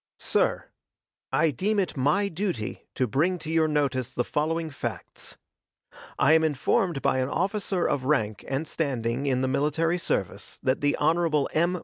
[0.17, 0.65] SIR:
[1.31, 5.37] I deem it my duty to bring to your notice the following facts:
[6.17, 10.81] I am informed by an officer of rank and standing in the military service that
[10.81, 11.45] the Hon.
[11.53, 11.79] M.